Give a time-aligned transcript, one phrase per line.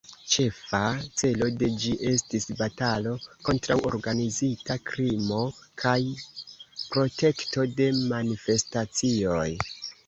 [0.33, 0.77] Ĉefa
[1.21, 3.11] celo de ĝi estis batalo
[3.49, 5.39] kontraŭ organizita krimo
[5.85, 5.97] kaj
[6.87, 9.49] protekto de manifestacioj.